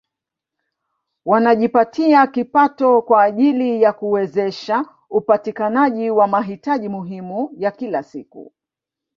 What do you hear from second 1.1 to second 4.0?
Wanajipatia kipato kwa ajili ya